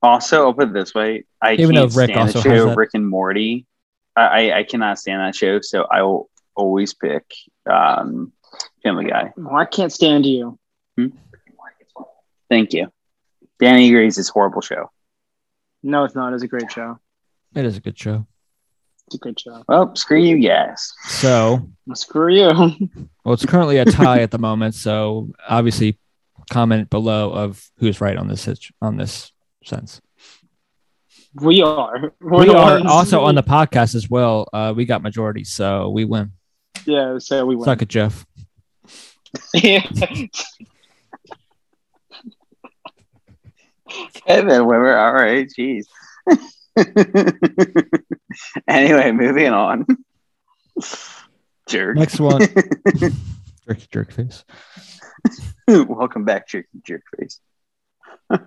[0.01, 2.57] Also, I'll put it this way: I Even though can't Rick stand also the has
[2.59, 3.65] show that- Rick and Morty.
[4.15, 4.21] I,
[4.51, 7.25] I I cannot stand that show, so I will always pick
[7.69, 8.31] um,
[8.83, 9.33] Family Guy.
[9.35, 10.57] Well, I can't stand you.
[12.49, 12.91] Thank you.
[13.59, 14.91] Danny agrees it's a horrible show.
[15.81, 16.33] No, it's not.
[16.33, 16.99] It's a great show.
[17.55, 18.27] It is a good show.
[19.07, 19.63] It's a good show.
[19.67, 20.93] Well, screw you, yes.
[21.07, 22.47] So, Well, screw you.
[23.25, 24.75] well, it's currently a tie at the moment.
[24.75, 25.97] So, obviously,
[26.49, 28.47] comment below of who's right on this
[28.81, 29.31] on this
[29.63, 30.01] sense.
[31.33, 32.13] we are.
[32.21, 34.47] We're we are also on the podcast as well.
[34.53, 36.31] Uh, we got majority, so we win.
[36.85, 37.65] Yeah, so we win.
[37.65, 38.25] Suck it, Jeff.
[39.53, 39.81] yeah.
[44.27, 44.97] Kevin Wimmer.
[44.97, 45.85] All right, jeez.
[48.67, 49.85] anyway, moving on.
[51.67, 51.97] Jerk.
[51.97, 52.41] Next one,
[53.65, 54.43] jerk, jerk face.
[55.67, 57.39] Welcome back, jerk, jerk face.
[58.29, 58.39] All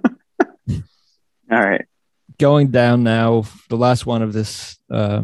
[1.51, 1.85] right.
[2.38, 5.23] Going down now, the last one of this uh,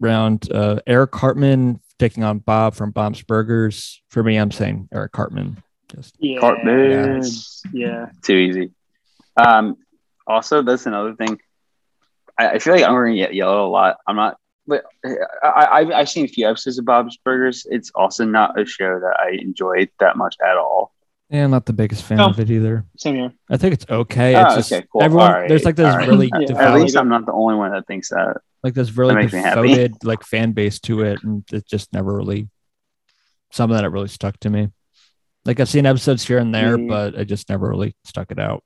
[0.00, 0.50] round.
[0.50, 4.02] Uh, Eric Cartman taking on Bob from Bob's Burgers.
[4.10, 5.62] For me, I'm saying Eric Cartman.
[5.94, 6.40] Just Yeah.
[6.40, 7.22] Cartman.
[7.72, 8.06] Yeah.
[8.22, 8.70] Too easy.
[9.36, 9.76] Um,
[10.26, 11.40] also, that's another thing.
[12.38, 13.98] I, I feel like I'm going to get yelled a lot.
[14.06, 15.10] I'm not, but uh,
[15.42, 17.66] I, I've, I've seen a few episodes of Bob's Burgers.
[17.70, 20.94] It's also not a show that I enjoyed that much at all.
[21.30, 22.28] yeah, I'm not the biggest fan No.
[22.28, 22.84] of it either.
[22.96, 23.32] Same here.
[23.50, 24.34] I think it's okay.
[24.36, 25.02] Oh, It's ah, just okay, cool.
[25.02, 25.26] everyone.
[25.26, 26.08] All right, There's like this all right.
[26.08, 26.56] really Yeah.
[26.58, 28.36] At least I'm not the only one that thinks that.
[28.62, 29.68] like this really makes me happy.
[29.68, 32.48] devoted like fan base to it, and it just never really
[33.50, 34.68] something that it really stuck to me.
[35.44, 36.86] Like I've seen episodes here and there, Yeah.
[36.88, 38.62] but I just never really stuck it out.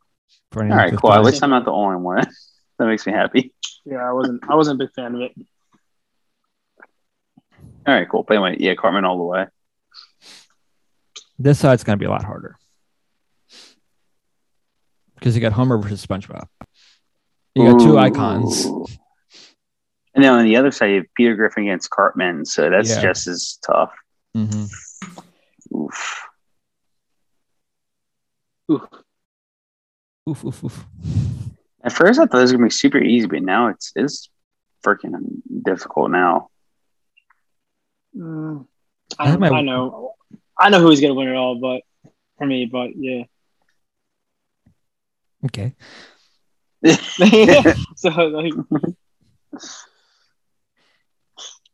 [0.52, 1.12] For any All right, length of cool.
[1.12, 1.24] At time.
[1.24, 2.18] least I'm not the only one.
[2.78, 3.52] that makes me happy.
[3.84, 4.42] Yeah, I wasn't.
[4.48, 5.32] I wasn't a big fan of it.
[7.86, 8.24] All right, cool.
[8.26, 9.46] But anyway, yeah, Cartman all the way.
[11.38, 12.56] This side's gonna be a lot harder
[15.14, 16.46] because you got Homer versus SpongeBob.
[17.54, 18.64] You got two icons.
[20.14, 22.44] And then on the other side, you have Peter Griffin against Cartman.
[22.46, 23.00] So that's Yeah.
[23.00, 23.92] just as tough.
[24.34, 24.64] hmm
[25.74, 26.22] Oof.
[28.72, 28.88] Ooh.
[30.28, 30.86] Oof, oof, oof.
[31.84, 34.28] At first, I thought it was going to be super easy, but now it's it's
[34.84, 35.14] freaking
[35.62, 36.48] difficult now.
[38.16, 38.66] Mm,
[39.18, 40.14] I I, have I know.
[40.58, 41.82] I know who's gonna win it all, but
[42.38, 43.24] for me, but yeah.
[45.44, 45.74] Okay.
[47.96, 48.52] so like,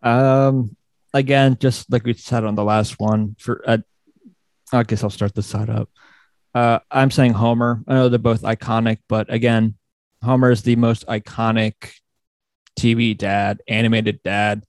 [0.03, 0.77] Um,
[1.15, 3.79] again, just like we said on the last one, for uh,
[4.73, 5.89] I guess I'll start this side up.
[6.55, 7.83] Uh, I'm saying Homer.
[7.87, 9.77] I know they're both iconic, but again,
[10.23, 11.93] Homer is the most iconic
[12.79, 14.65] TV dad, animated dad.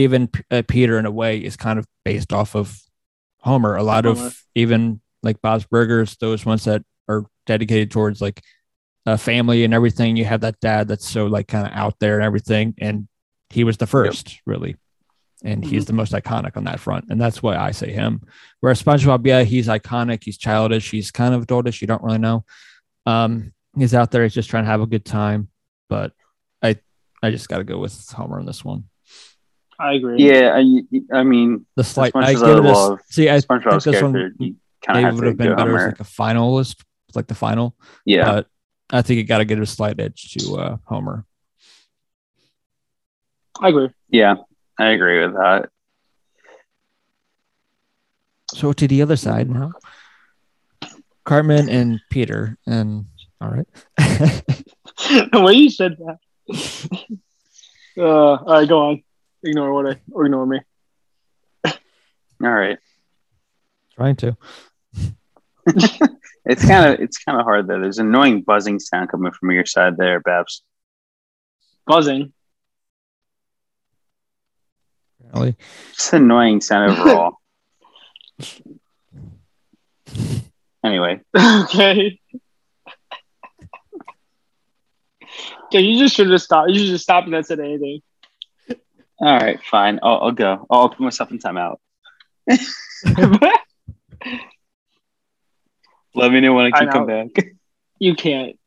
[0.00, 2.78] Even P- uh, Peter, in a way, is kind of based off of
[3.40, 3.76] Homer.
[3.76, 4.26] A lot Homer.
[4.26, 8.42] of even like Bob's Burgers, those ones that are dedicated towards like
[9.06, 10.16] a family and everything.
[10.16, 13.08] You have that dad that's so like kind of out there and everything, and
[13.50, 14.76] he was the first, really.
[15.42, 17.06] And he's the most iconic on that front.
[17.08, 18.20] And that's why I say him.
[18.60, 20.22] Whereas SpongeBob, yeah, he's iconic.
[20.22, 20.90] He's childish.
[20.90, 21.80] He's kind of adultish.
[21.80, 22.44] You don't really know.
[23.06, 24.22] Um, he's out there.
[24.22, 25.48] He's just trying to have a good time.
[25.88, 26.12] But
[26.62, 26.76] I,
[27.22, 28.89] I just got to go with Homer on this one.
[29.80, 30.22] I agree.
[30.22, 33.30] Yeah, I, I mean, The slight, much I as give I it a, love see,
[33.30, 34.56] I think this one character, maybe
[35.02, 36.76] have would have been better as like a finalist,
[37.14, 37.74] like the final.
[38.04, 38.46] yeah, But
[38.90, 41.24] I think you got to give it a slight edge to uh, Homer.
[43.60, 43.88] I agree.
[44.08, 44.36] yeah,
[44.78, 45.70] I agree with that.
[48.54, 49.72] So to the other side now.
[51.24, 53.06] Cartman and Peter, and
[53.40, 53.66] all right.
[53.96, 56.18] the way you said that.
[57.98, 59.02] Uh, all right, go on.
[59.42, 60.60] Ignore what I or ignore me.
[61.64, 61.72] All
[62.40, 62.78] right.
[63.94, 64.36] Trying to.
[66.50, 67.80] It's kind of it's kind of hard though.
[67.80, 70.62] There's an annoying buzzing sound coming from your side there, Babs.
[71.86, 72.32] Buzzing.
[75.20, 75.56] Apparently.
[75.90, 77.34] It's an annoying sound overall.
[80.84, 82.20] anyway, okay.
[85.66, 86.70] Okay, you just should have stopped.
[86.70, 88.00] You should just stop and not said anything.
[89.20, 90.00] All right, fine.
[90.02, 90.66] I'll, I'll go.
[90.70, 91.76] I'll put myself in timeout.
[96.14, 97.28] Let me know when I I can come know.
[97.34, 97.46] back.
[97.98, 98.58] you can't.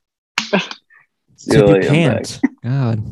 [1.36, 2.40] See So you later, can't.
[2.64, 3.04] God.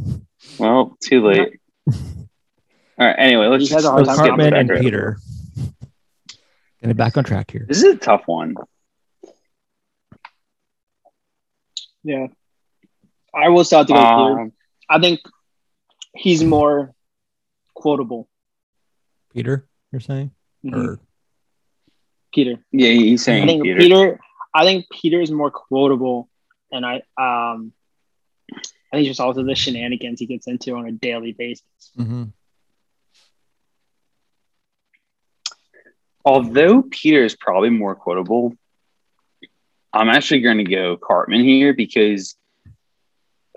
[0.58, 1.60] Well, too late.
[1.88, 1.96] All
[3.08, 3.16] right.
[3.18, 5.18] Anyway, let's just a hard So let's get Cartman back and right- Peter.
[6.82, 7.66] Getting back on track here.
[7.68, 8.56] This is a tough one.
[12.04, 12.28] Yeah.
[13.36, 14.40] I will start to go Peter.
[14.42, 14.54] Um,
[14.90, 15.20] I think
[16.16, 16.94] he's more
[17.82, 18.30] quotable.
[19.34, 20.32] Peter, you're saying?
[20.64, 20.76] Mhm.
[20.76, 21.00] Or
[22.34, 22.64] Peter.
[22.72, 23.80] yeah, he's I saying think Peter.
[23.80, 24.20] Peter.
[24.54, 26.30] I think Peter is more quotable,
[26.72, 27.74] and I um,
[28.92, 31.64] I think just also the shenanigans he gets into on a daily basis.
[31.98, 32.24] Mm-hmm.
[36.24, 38.54] Although Peter is probably more quotable,
[39.94, 42.36] I'm actually going to go Cartman here because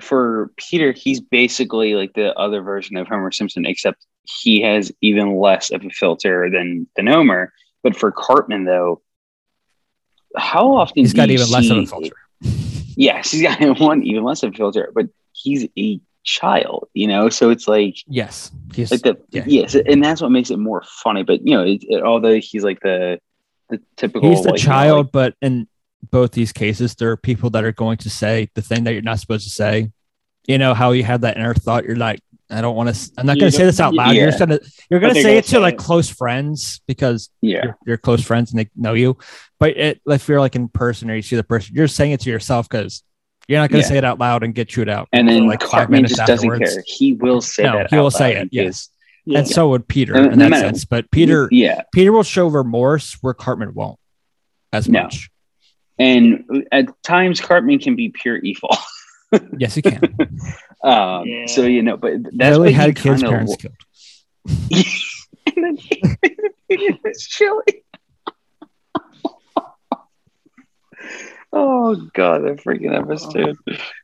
[0.03, 5.37] for Peter, he's basically like the other version of Homer Simpson, except he has even
[5.37, 7.53] less of a filter than than Homer.
[7.83, 9.03] But for Cartman, though,
[10.37, 12.15] how often he's got even less of a filter.
[12.97, 17.29] Yes, he's got one even less of a filter, but he's a child, you know.
[17.29, 18.53] So it's like Yes.
[18.73, 19.43] He's like the yeah.
[19.47, 21.25] yes, and that's what makes it more funny.
[21.25, 23.19] But you know, it, it, although he's like the
[23.69, 25.67] the typical, he's the like, you know, child, like- but in
[26.11, 29.03] both these cases, there are people that are going to say the thing that you're
[29.03, 29.91] not supposed to say.
[30.47, 31.85] You know how you have that inner thought.
[31.85, 33.11] You're like, I don't want to.
[33.17, 34.11] I'm not going to say this out loud.
[34.15, 34.23] Yeah.
[34.23, 34.59] You're just gonna.
[34.91, 35.79] You're gonna say gonna it to say like it.
[35.81, 39.17] close friends because yeah, you're, you're close friends and they know you.
[39.59, 42.21] But it, if you're like in person or you see the person, you're saying it
[42.21, 43.03] to yourself because
[43.49, 43.93] you're not going to Yeah.
[43.93, 45.09] say it out loud and get chewed out.
[45.13, 46.83] and then like five Cartman just doesn't care.
[46.87, 47.91] He will say No, that.
[47.91, 48.91] he will say it, yes.
[49.27, 49.39] Yeah.
[49.39, 50.85] And so would Peter No- in no that matter- sense.
[50.85, 53.99] But Peter, yeah, Peter will show remorse where Cartman won't
[54.73, 55.05] as No.
[55.05, 55.31] much.
[55.99, 58.71] And at times Cartman can be pure evil.
[59.59, 60.01] Yes, he can.
[60.85, 61.47] Um, Yeah.
[61.47, 63.75] So you know, but that's Literally what he had kids' kinda- parents killed.
[65.57, 66.01] and then he
[66.69, 67.85] it's chilly.
[71.53, 73.57] oh god, that freaking episode.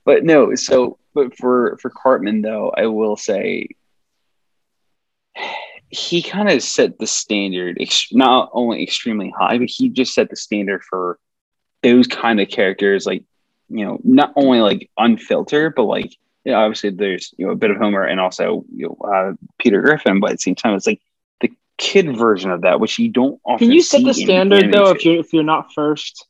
[0.04, 3.68] But no, so but for for Cartman though, I will say
[5.90, 10.30] he kind of set the standard ex- not only extremely high, but he just set
[10.30, 11.18] the standard for
[11.82, 13.24] those kind of characters, like
[13.68, 17.56] you know, not only like unfiltered, but like you know, obviously there's you know a
[17.56, 20.74] bit of Homer and also you know uh, Peter Griffin, but at the same time
[20.74, 21.00] it's like
[21.40, 23.66] the kid version of that, which you don't often.
[23.68, 26.26] Can you set the standard though if you're if you're not first?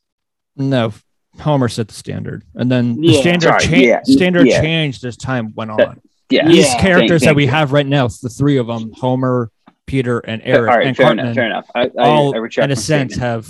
[0.57, 0.93] No,
[1.39, 4.61] Homer set the standard, and then the standard Sorry, cha- yeah, standard yeah.
[4.61, 6.01] changed as time went That- on.
[6.29, 6.81] Yeah, These Yeah.
[6.81, 7.51] characters Thank- that we you.
[7.51, 9.51] have right now, the three of them: Homer,
[9.87, 11.25] Peter, and Eric, right, and fair Cartman.
[11.27, 11.35] enough.
[11.35, 11.71] Fair enough.
[11.75, 13.15] I, I, all I in a sense statement.
[13.15, 13.49] have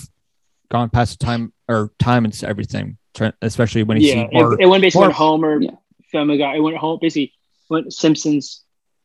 [0.70, 2.96] gone past the time or time and everything,
[3.42, 5.70] especially when you Yeah, see it, it went basically more- went Homer, Yeah.
[6.12, 6.56] Family Guy.
[6.56, 7.32] It went home basically
[7.68, 8.64] went Simpsons,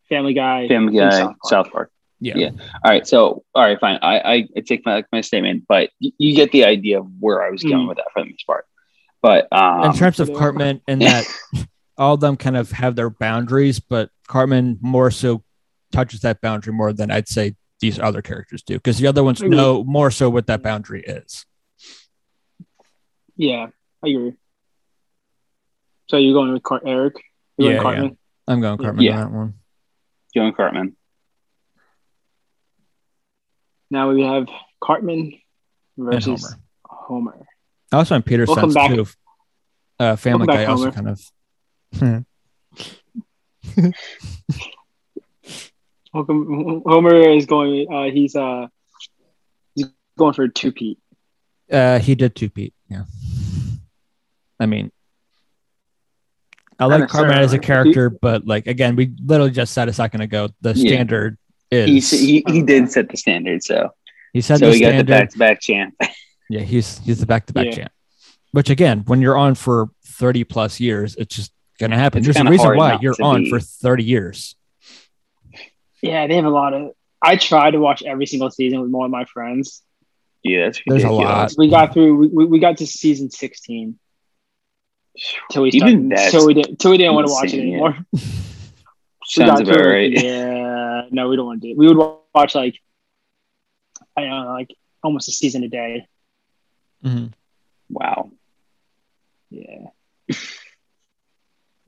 [0.10, 1.38] Family Guy, Family Guy, South Park.
[1.46, 1.92] South Park.
[2.20, 2.34] yeah.
[2.38, 2.50] yeah.
[2.84, 4.00] All right, so all right, fine.
[4.02, 7.44] I I, I take my my statement, but y- you get the idea of where
[7.44, 7.88] I was going Mm.
[7.90, 8.66] with that for the most part.
[9.22, 11.26] But um, in terms of Cartman, and that
[11.98, 15.44] all of them kind of have their boundaries, but Cartman more so
[15.92, 19.42] touches that boundary more than I'd say these other characters do, because the other ones
[19.42, 21.46] know more so what that boundary is.
[23.38, 23.68] Yeah,
[24.04, 24.34] I agree.
[26.10, 27.16] So you're going with Car- Eric?
[27.58, 28.18] You're Yeah, going Cartman?
[28.48, 29.18] I'm going Cartman Yeah.
[29.24, 29.54] on that one.
[30.36, 30.96] Joan Cartman.
[33.90, 34.48] Now we have
[34.84, 35.34] Cartman
[35.98, 36.56] And versus
[36.88, 37.34] Homer.
[37.34, 37.48] Homer.
[37.92, 38.92] Also in Peter's Welcome sense back.
[38.96, 39.06] too.
[40.00, 41.16] Uh, Family Welcome back, Guy also Homer.
[41.94, 42.26] kind
[43.82, 43.96] of.
[46.14, 46.82] Welcome.
[46.86, 47.92] Homer is going.
[47.94, 48.68] Uh, he's uh,
[49.76, 51.00] he's going for a two peat.
[51.72, 52.74] Uh, he did two Pete.
[52.90, 53.04] Yeah.
[54.60, 54.92] I mean,
[56.80, 57.94] I like Cartman as a necessarily.
[57.94, 60.88] character, but like again, we literally just said a second ago the Yeah.
[60.90, 61.38] standard
[61.72, 63.92] He, is he he did set the standard, so
[64.34, 65.96] he said so the he got the back to back champ.
[66.50, 67.92] yeah, he's he's the back to back champ.
[68.52, 72.20] Which again, when you're on for thirty plus years, it's just gonna happen.
[72.20, 74.56] It's There's a reason why you're on be- for thirty years.
[76.02, 76.92] Yeah, they have a lot of.
[77.22, 79.82] I try to watch every single season with more of my friends,
[80.46, 81.52] Yeah, that's There's a lot.
[81.58, 82.16] We got through.
[82.18, 83.98] We, we, we got to season sixteen
[85.52, 86.12] till we Even started.
[86.12, 86.80] that's Till we didn't.
[86.80, 87.74] Till we didn't want to watch it insane, yeah.
[87.74, 88.06] anymore.
[89.26, 90.12] Sounds about through, right.
[90.12, 91.02] Yeah.
[91.10, 91.78] No, we don't want to do it.
[91.78, 91.98] We would
[92.36, 92.80] watch like
[94.16, 94.70] I don't know, like
[95.02, 96.08] almost a season a day.
[97.04, 97.34] Mhm.
[97.90, 98.30] Wow.
[99.50, 99.88] Yeah.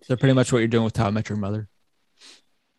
[0.02, 1.68] So pretty much what you're doing with How I Met Your Mother.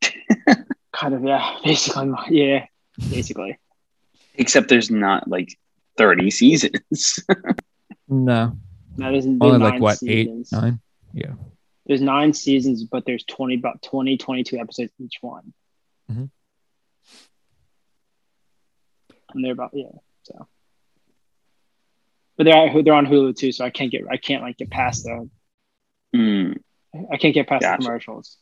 [0.92, 1.22] Kind of.
[1.22, 1.56] Yeah.
[1.62, 2.12] Basically.
[2.30, 2.66] Yeah.
[3.10, 3.58] Basically.
[4.34, 5.56] Except there's not like
[5.98, 7.18] 30 seasons.
[8.10, 8.56] No,
[8.96, 10.50] Now there's, there's only like what seasons.
[10.50, 10.80] eight, nine.
[11.12, 11.32] Yeah,
[11.84, 15.52] There's nine seasons, but there's 20 about 20, 22 episodes each one.
[16.10, 16.30] Mhm.
[19.34, 19.88] And they're about yeah.
[20.22, 20.46] So.
[22.38, 25.04] But they're they're on Hulu too, so I can't get I can't like get past
[25.04, 25.28] the
[26.14, 26.52] Hmm.
[27.12, 27.82] I can't get past Gotcha.
[27.82, 28.38] the commercials.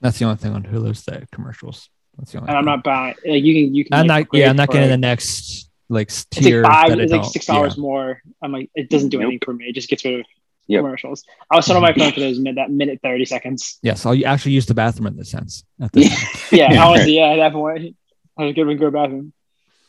[0.00, 1.90] that's the only thing on Hulu's the commercials.
[2.16, 2.48] That's the only.
[2.48, 4.28] And I'm not buying like you can you can I'm not.
[4.32, 6.88] Yeah, I'm not getting the next like It's tier like five.
[6.90, 7.68] that It's like don't- six yeah.
[7.78, 8.22] more.
[8.42, 9.26] I'm like, it doesn't do Nope.
[9.28, 9.66] anything for me.
[9.66, 10.26] It just gets rid of
[10.68, 10.80] Yep.
[10.80, 11.24] commercials.
[11.50, 13.78] I was sitting on my phone for those minute, that minute thirty seconds.
[13.82, 15.64] Yes, I'll actually use the bathroom in this sense.
[15.80, 16.28] At this time.
[16.58, 17.96] Yeah, I was yeah at that point.
[18.38, 19.32] I was gonna go bathroom.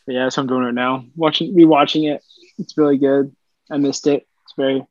[0.05, 1.05] But yeah, that's what I'm doing right now.
[1.15, 2.21] Watching, rewatching it.
[2.57, 3.33] It's really good.
[3.71, 4.27] I missed it.
[4.43, 4.83] It's very,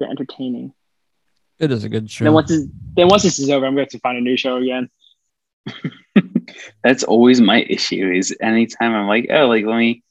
[0.00, 0.72] very entertaining.
[1.60, 2.24] It is a good show.
[2.24, 2.66] Then once this,
[2.96, 4.90] then once this is over, I'm going to have to find a new show again.
[6.82, 10.02] That's always my issue is anytime I'm like, oh, like let me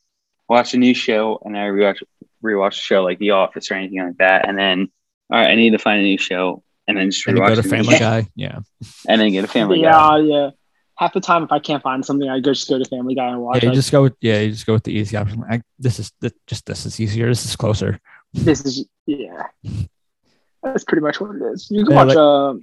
[0.48, 2.02] watch a new show and I rewatch
[2.44, 4.90] rewatch a show like The Office or anything like that, and then
[5.32, 7.56] all right, I need to find a new show and then just and rewatch go
[7.56, 8.00] to it Family.
[8.00, 8.28] Guy.
[8.36, 8.60] Yeah,
[9.08, 10.18] and then get a Family Guy.
[10.20, 10.50] yeah, yeah.
[10.98, 13.28] Half the time, if I can't find something, I go just go to Family Guy
[13.28, 13.58] and watch.
[13.58, 13.64] yeah.
[13.64, 14.04] You Like, just go.
[14.04, 15.44] With, yeah, you just go with the easy option.
[15.50, 17.28] I, this is th- just this is easier.
[17.28, 18.00] This is closer.
[18.34, 19.48] this is yeah.
[20.64, 21.68] That's pretty much what it is.
[21.70, 22.54] You can Yeah, watch like- uh,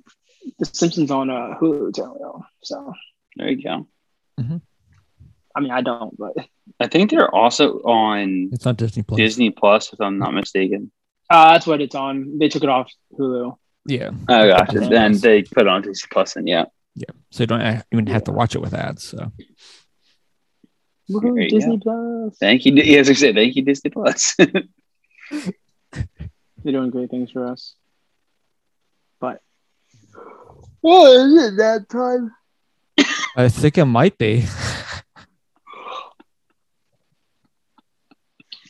[0.58, 2.42] The Simpsons on uh, Hulu too.
[2.62, 2.92] So
[3.36, 3.86] There you go.
[5.54, 6.32] I mean, I don't, but
[6.80, 9.16] I think they're also on It's on Disney Plus.
[9.18, 10.90] Disney Plus, if I'm not mistaken.
[11.30, 12.38] uh, that's what it's on.
[12.38, 13.56] They took it off Hulu.
[13.86, 14.78] Yeah, Oh, gotcha.
[14.78, 14.88] Okay.
[14.88, 17.06] Then they put it on Disney Plus, and yeah, yeah.
[17.30, 19.02] So you don't uh, even have to watch it with ads.
[19.04, 19.32] So
[21.10, 22.36] Woohoo, There you Disney Plus.
[22.38, 22.72] thank you.
[22.74, 24.34] Yes, I said thank you, Disney Plus.
[24.40, 26.06] They're
[26.64, 27.74] doing great things for us.
[29.20, 29.40] But
[30.80, 32.32] well, is it that time?
[33.36, 34.44] I think it might be.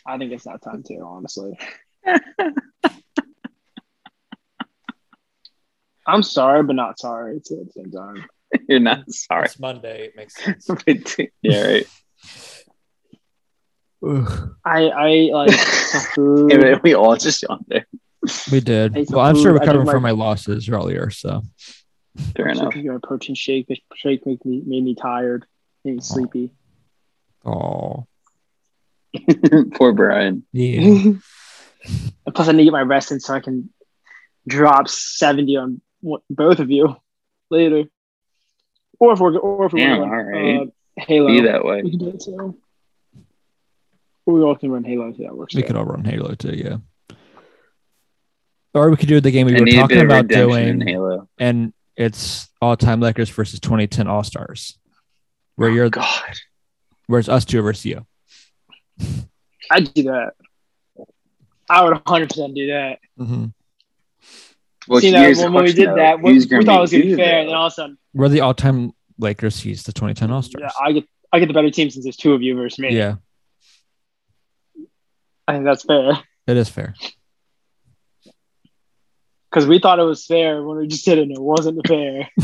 [0.07, 1.03] I think it's that time too.
[1.07, 1.59] Honestly,
[6.07, 8.25] I'm sorry, but not sorry too at the same time.
[8.69, 9.45] You're not sorry.
[9.47, 10.07] It's Monday.
[10.07, 10.69] It makes sense.
[11.43, 11.87] yeah, right.
[14.65, 16.51] I I like the food.
[16.53, 17.87] Yeah, we all just yawned there.
[18.51, 18.97] we did.
[18.97, 19.59] Ate some Well, I'm still food.
[19.59, 21.11] I recovering from my- my losses earlier.
[21.11, 21.43] So
[22.37, 22.77] Fair So enough.
[22.77, 23.69] if you got protein shake.
[23.95, 25.47] Shake made me made me tired,
[25.85, 26.51] made me sleepy.
[27.45, 28.07] oh
[29.75, 30.45] Poor Brian.
[30.53, 31.13] yeah.
[32.35, 33.71] plus, I need to get my rest in so I can
[34.49, 35.81] drop seventy on
[36.31, 36.97] both of you
[37.51, 37.85] later.
[38.99, 40.69] Or if we're or if we're Damn, going, all right.
[40.69, 41.83] uh, Halo, Be that way.
[41.83, 42.59] we can do it too.
[44.25, 45.25] Or we all can run Halo too.
[45.25, 45.55] That works.
[45.55, 45.67] We too.
[45.69, 46.55] could all run Halo too.
[46.55, 46.77] Yeah.
[48.75, 51.29] Or we could do the game we I were talking about doing, Halo.
[51.39, 54.79] and it's all-time Lakers versus 2010 All Stars,
[55.57, 56.39] where you're God.
[57.07, 58.07] where it's us two versus you.
[59.71, 60.35] I'd do that.
[61.69, 62.99] I would 100 percent do that.
[63.19, 63.47] Mm-hmm.
[64.89, 65.95] Well, See that here's the when, when we did though.
[65.97, 67.41] that, we, we thought it was gonna be fair, though?
[67.41, 69.61] and then all of a sudden, We're the all-time Lakers.
[69.61, 70.63] He's the 2010 All Stars.
[70.65, 72.95] yeah, I get I get the better team since there's two of you versus me.
[72.95, 73.17] yeah,
[75.47, 76.95] I think that's fair it is fair.
[79.51, 82.29] because we thought it was fair when we just did it, and it wasn't fair.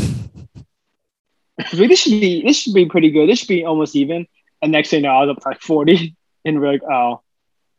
[1.73, 3.29] this should be this should be pretty good.
[3.29, 4.27] This should be almost even.
[4.63, 6.17] And next thing you know, I was up to like 40,
[6.49, 7.21] and we're like, oh,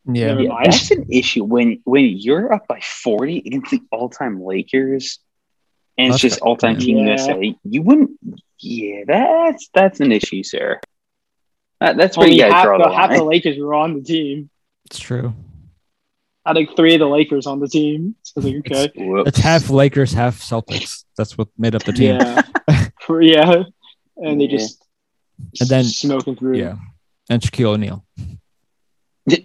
[0.06, 0.66] Yeah, Never Yeah, mind.
[0.66, 5.18] that's an issue when when you're up by 40 against the all-time Lakers
[5.98, 7.04] and it's just all-time Team Yeah.
[7.16, 7.54] USA.
[7.64, 8.12] You wouldn't.
[8.58, 10.80] Yeah, that's that's an issue, sir.
[11.80, 13.24] That, that's where only you guys half draw the, the half the.
[13.24, 14.50] Lakers were on the team.
[14.86, 15.34] it's true.
[16.44, 18.16] I think three of the Lakers on the team.
[18.22, 19.28] So like, okay, Whoops.
[19.28, 21.04] It's half Lakers, half Celtics.
[21.16, 22.16] That's what made up the team.
[22.20, 22.42] yeah,
[23.00, 23.64] For- yeah,
[24.16, 24.82] and they just
[25.60, 26.56] And then- smoking through.
[26.58, 26.76] Yeah,
[27.28, 28.04] and Shaquille O'Neal.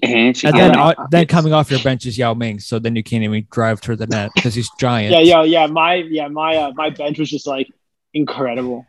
[0.03, 2.59] And, she And then, uh, then coming off your bench is Yao Ming.
[2.59, 5.11] So then you can't even drive to the net because he's giant.
[5.13, 5.67] yeah, yeah, yeah.
[5.67, 7.67] My yeah, my uh, my bench was just like
[8.13, 8.86] incredible.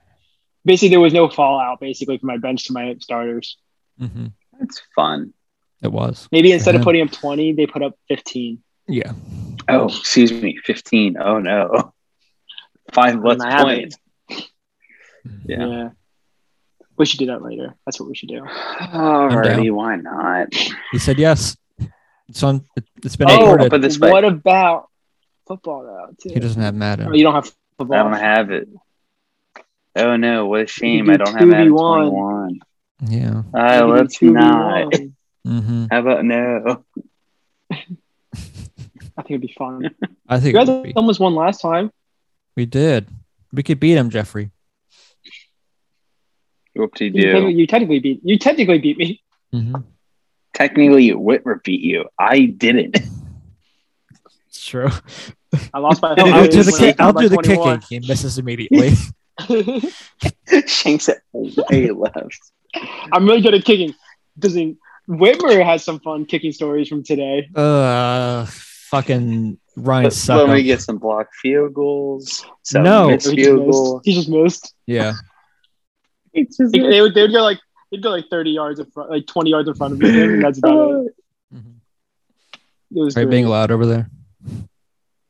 [0.64, 3.56] Basically, there was no fallout basically from my bench to my starters.
[4.00, 4.26] Mm-hmm.
[4.58, 5.32] That's fun.
[5.82, 6.28] It was.
[6.32, 6.80] Maybe instead Yeah.
[6.80, 8.62] of putting up twenty, they put up fifteen.
[8.88, 9.12] Yeah.
[9.68, 11.16] Oh, excuse me, 15.
[11.20, 11.92] Oh no.
[12.92, 13.94] Five less I have it.
[14.28, 14.50] points.
[15.44, 15.88] Yeah.
[16.98, 17.74] We should do that later.
[17.84, 18.40] That's what we should do.
[18.42, 20.48] Alrighty, why not?
[20.92, 21.56] He said yes.
[22.28, 22.64] It's on.
[22.76, 23.70] it- It's been Hey, Oh, recorded.
[23.70, 24.10] but this way.
[24.10, 24.88] what about
[25.46, 26.14] football though?
[26.20, 26.34] Too?
[26.34, 27.08] He doesn't have Madden.
[27.08, 27.98] Oh, you don't have football.
[27.98, 28.68] I don't have it.
[29.94, 31.06] Oh no, what a shame.
[31.06, 32.08] do I don't have Madden 2v1.
[32.08, 32.60] 21.
[33.08, 33.42] Yeah.
[33.54, 34.92] Uh, You let's can do not.
[34.92, 35.12] 2v1.
[35.46, 36.84] hmm How about no?
[37.70, 39.90] I think it'd be fun.
[40.28, 41.90] I think You it guys would almost won last time.
[42.56, 43.08] we did.
[43.52, 44.50] We could beat him, Jeffrey.
[46.76, 48.20] Whoop de You, technically, you technically beat.
[48.24, 49.22] You technically beat me.
[49.52, 49.76] hmm
[50.54, 52.06] Technically, Whitmer beat you.
[52.18, 52.96] I didn't.
[54.48, 54.88] It's true.
[55.74, 56.14] I lost by.
[56.18, 56.96] I'll, I'll do the kick.
[56.98, 57.80] I'll do the by 21.
[57.80, 58.00] kicking.
[58.02, 58.92] He misses immediately.
[60.66, 62.38] Shanks it way left.
[63.12, 63.94] I'm really good at kicking.
[64.38, 67.48] Doesn't Whitmer has some fun kicking stories from today?
[67.54, 70.48] uh, fucking Ryan Let suck.
[70.48, 72.44] me get some block field goals.
[72.62, 73.08] Some No.
[73.10, 73.72] missed He just field missed.
[73.72, 74.00] goals.
[74.04, 74.74] He just missed.
[74.86, 75.12] Yeah.
[76.36, 77.58] It's just- They, they would, they would go like
[77.90, 80.42] they'd go like 30 yards in front, like 20 yards in front of me, and
[80.44, 81.14] that's about it.
[81.54, 81.62] Mhm.
[82.94, 84.08] It was Are you being loud over there?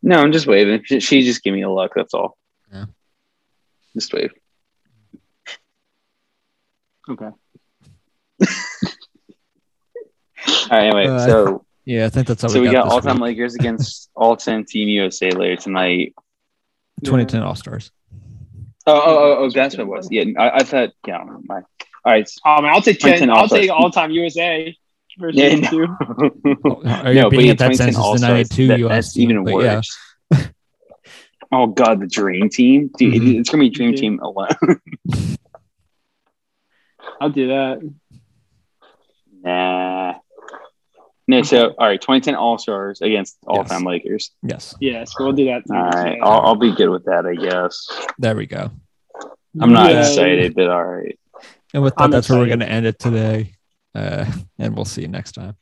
[0.02, 0.82] No, I'm just waving.
[0.84, 1.92] She, she just gave me a look.
[1.96, 2.36] That's all.
[2.72, 2.84] Yeah.
[3.94, 4.32] Just wave.
[7.08, 7.24] okay.
[10.46, 10.82] All right.
[10.84, 13.36] Anyway, Uh, so Yeah, I think that's all so we got this all time week.
[13.38, 16.14] Lakers against all time Team USA later tonight.
[17.04, 17.90] 2010 All Stars.
[18.88, 20.08] Oh, oh, oh, oh, that's what it was.
[20.10, 20.90] Yeah, I, I thought.
[21.06, 21.56] Yeah, my.
[22.04, 22.30] All right.
[22.44, 23.28] Um, I'll take 10.
[23.30, 23.62] I'll All-Stars.
[23.62, 24.76] take all time USA
[25.18, 25.70] versus Yeah, you no.
[25.70, 25.86] two.
[26.88, 28.88] Are you no, but being yeah, at that 2010 sense is the 92 that- US
[29.06, 29.74] That's even but yeah.
[29.76, 29.98] worse.
[31.50, 33.40] oh God, the Dream Team, dude, Mhm.
[33.40, 33.96] it's gonna be Dream Yeah.
[34.00, 34.48] Team alone.
[37.20, 37.80] I'll do that.
[39.42, 40.14] nah.
[41.28, 44.30] No, so all right, 2010 All Stars against all time Lakers.
[44.42, 44.76] Yes.
[44.80, 45.62] Yes, we'll do that.
[45.70, 47.88] All right, I'll, I'll be good with that, I guess.
[48.18, 48.70] There we go.
[49.60, 49.98] I'm not Yay.
[49.98, 51.18] excited, but all right.
[51.74, 53.54] And with that, I'm that's where we're going to end it today.
[53.94, 55.56] Uh, and we'll see you next time.